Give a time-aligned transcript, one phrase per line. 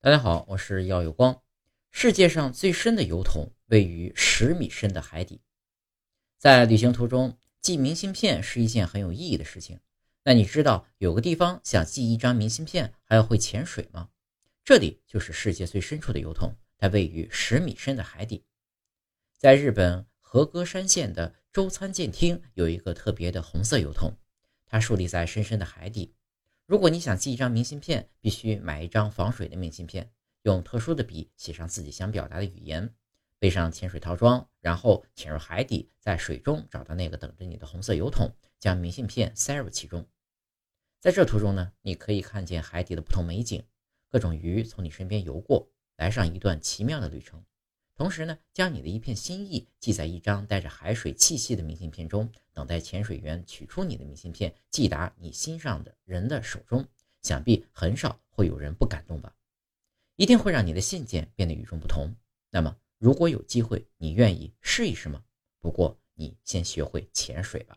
[0.00, 1.42] 大家好，我是耀有光。
[1.90, 5.40] 世界上最深的油桶位于十米深的海底。
[6.36, 9.80] 在旅行途中寄明信片是一件很有意义的事情。
[10.22, 14.10] 那你知道有个地方想寄一张明信片还要会潜水吗？
[14.64, 18.44] 这里就是世界最深处的油桶，它位于十米深的海底。
[19.36, 24.16] 在日本和歌山县的周参舰厅有一个特别的红色油桶，
[24.64, 26.14] 它竖立在深深的海底。
[26.68, 30.12] 如果你想寄一张明信片，必须买一张防水的明信片，
[30.42, 32.94] 用特殊的笔写上自己想表达的语言，
[33.38, 40.06] 背上潜水套装，然后潜入海底，在水中找到那个等着你的红色油桶，将明信片塞入其中。
[41.00, 43.64] 在这途中呢，你可以看见海底的不同美景，
[44.10, 47.42] 各种鱼从你身边游过，来上一段奇妙的旅程。
[47.98, 56.86] 同时呢，将你的一片心意记在一张带着海水气息的明信片中，等待潜水员取出你的明信片，寄达你心上的人的手中。
[57.22, 59.34] 想必很少会有人不感动吧？
[60.14, 62.14] 一定会让你的信件变得与众不同。
[62.50, 65.24] 那么，如果有机会，你愿意试一试吗？
[65.58, 67.76] 不过，你先学会潜水吧。